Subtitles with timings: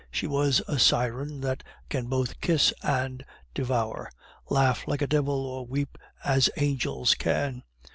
[0.09, 4.09] She was a siren that can both kiss and devour;
[4.49, 7.61] laugh like a devil, or weep as angels can.